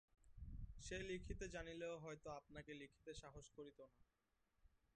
[0.81, 3.99] সে লিখিতে জানিলেও হয়তো আপনাকে লিখিতে সাহস করিত না।